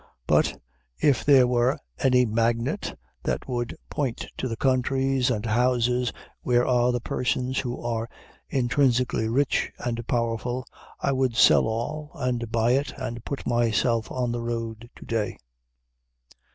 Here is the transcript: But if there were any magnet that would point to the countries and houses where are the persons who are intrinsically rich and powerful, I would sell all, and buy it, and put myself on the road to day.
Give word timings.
But 0.25 0.59
if 0.99 1.23
there 1.23 1.45
were 1.45 1.77
any 1.99 2.25
magnet 2.25 2.97
that 3.21 3.47
would 3.47 3.77
point 3.91 4.25
to 4.37 4.47
the 4.47 4.55
countries 4.55 5.29
and 5.29 5.45
houses 5.45 6.11
where 6.41 6.65
are 6.65 6.91
the 6.91 6.99
persons 6.99 7.59
who 7.59 7.79
are 7.79 8.09
intrinsically 8.49 9.29
rich 9.29 9.71
and 9.77 10.07
powerful, 10.07 10.65
I 11.01 11.11
would 11.11 11.35
sell 11.35 11.67
all, 11.67 12.09
and 12.15 12.51
buy 12.51 12.71
it, 12.71 12.95
and 12.97 13.23
put 13.23 13.45
myself 13.45 14.11
on 14.11 14.31
the 14.31 14.41
road 14.41 14.89
to 14.95 15.05
day. 15.05 15.37